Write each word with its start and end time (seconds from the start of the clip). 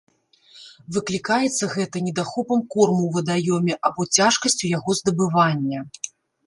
Выклікаецца 0.95 1.69
гэта 1.75 2.03
недахопам 2.07 2.65
корму 2.73 3.03
ў 3.05 3.11
вадаёме 3.19 3.73
або 3.91 4.01
цяжкасцю 4.19 4.65
яго 4.77 4.91
здабывання. 5.03 5.79